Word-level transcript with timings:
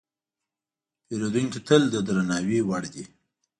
پیرودونکی 1.05 1.59
تل 1.67 1.81
د 1.93 1.95
درناوي 2.07 2.59
وړ 2.69 2.83
دی. 2.93 3.05